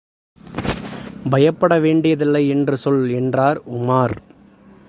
பயப்பட 1.29 1.79
வேண்டியதில்லை 1.79 2.47
என்று 2.47 2.77
சொல் 2.77 3.09
என்றார் 3.09 3.61
உமார். 3.71 4.15